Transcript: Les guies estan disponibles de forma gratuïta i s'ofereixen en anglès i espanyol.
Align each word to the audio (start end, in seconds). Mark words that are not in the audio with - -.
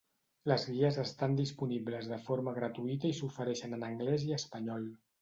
Les 0.51 0.63
guies 0.69 0.97
estan 1.03 1.35
disponibles 1.41 2.09
de 2.13 2.19
forma 2.31 2.57
gratuïta 2.57 3.11
i 3.13 3.21
s'ofereixen 3.21 3.81
en 3.81 3.89
anglès 3.93 4.31
i 4.33 4.39
espanyol. 4.43 4.95